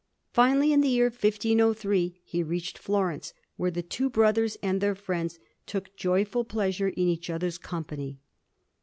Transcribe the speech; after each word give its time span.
Finally, 0.33 0.73
in 0.73 0.81
the 0.81 0.89
year 0.89 1.09
1503, 1.09 2.19
he 2.25 2.41
reached 2.41 2.75
Florence, 2.79 3.35
where 3.55 3.69
the 3.69 3.83
two 3.83 4.09
brothers 4.09 4.57
and 4.63 4.81
their 4.81 4.95
friends 4.95 5.37
took 5.67 5.95
joyful 5.95 6.43
pleasure 6.43 6.87
in 6.87 7.07
each 7.07 7.29
other's 7.29 7.59
company. 7.59 8.17